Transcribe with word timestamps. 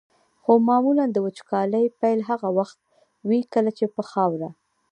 خو 0.41 0.51
معمولا 0.67 1.05
د 1.11 1.17
وچکالۍ 1.25 1.85
پیل 1.99 2.19
هغه 2.29 2.49
وخت 2.57 2.77
وي 3.27 3.39
کله 3.53 3.71
چې 3.77 3.85
په 3.95 4.01
خاوره. 4.11 4.49